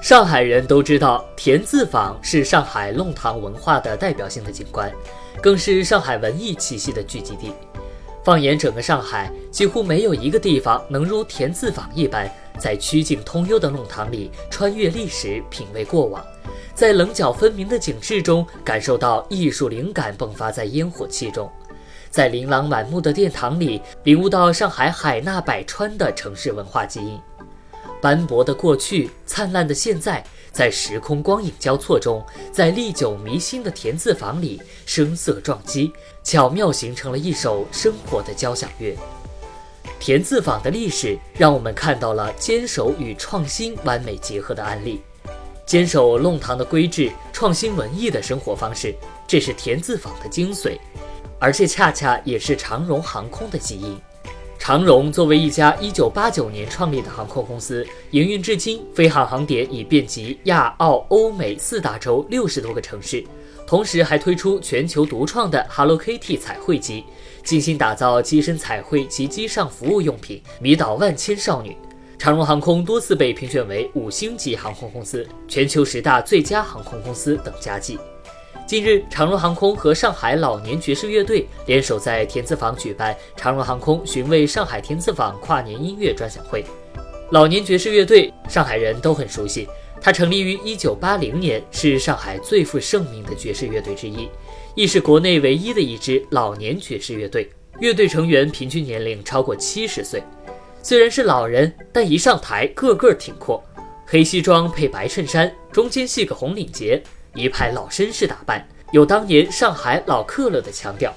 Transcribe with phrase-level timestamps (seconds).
[0.00, 4.90] 上海人都知道，田字坊是上海弄堂文化的代表性的景观，
[5.42, 7.52] 更是上海文艺气息的聚集地。
[8.24, 16.24] 放眼整个上海，几乎没有一个地方能如田字坊一般，在曲径通幽的弄堂里穿越历史，品味过往，
[16.74, 21.50] 在棱角分明的景致中感受到艺术灵感迸发在烟火气中，
[22.08, 27.20] 在琳琅满目的殿堂里领悟到上海海纳百川的城市文化基因。
[28.00, 35.92] 斑驳的过去，灿烂的现在，在时空光影交错中，在历久弥新的田字坊里，声色撞击，
[36.24, 38.96] 巧妙形成了一首生活的交响乐。
[39.98, 45.02] 田字坊的历史，让我们看到了坚守与创新完美结合的案例。
[45.66, 48.94] 坚守弄堂的规制，创新文艺的生活方式，
[49.28, 50.78] 这是田字坊的精髓，
[51.38, 54.00] 而这恰恰也是长荣航空的基因。
[54.70, 63.24] 长荣作为一家1989年创立的航空公司，营运至今，飞航航点已遍及亚澳欧美四大洲六十多个城市，
[63.66, 67.04] 同时还推出全球独创的 Hello Kitty 彩绘机，
[67.42, 71.76] 精心打造机身彩绘及机上服务用品，迷倒万千少女。
[72.16, 77.98] 长荣航空多次被评选为五星级航空公司、全球十大最佳航空公司等佳绩。
[78.70, 86.64] 近日，长荣航空和上海老年爵士乐队联手在田字坊举办长荣航空寻味上海田字坊跨年音乐专享会。
[87.32, 89.66] 老年爵士乐队，上海人都很熟悉，
[90.00, 94.28] 它成立于1980年，是上海最负盛名的爵士乐队之一，
[94.76, 97.50] 亦是国内唯一的一支老年爵士乐队。
[97.80, 100.22] 乐队成员平均年龄超过七十岁，
[100.80, 103.60] 虽然是老人，但一上台个个挺阔，
[104.06, 107.02] 黑西装配白衬衫，中间系个红领结。
[107.34, 111.14] 一派老绅士打扮，有当年上海老克勒的腔调。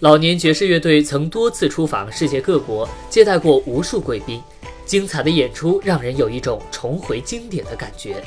[0.00, 4.40] 老年爵士乐队曾多次出访世界各国，接待过无数贵宾，
[4.86, 8.22] 精彩的演出让人有一种重回经典的感觉。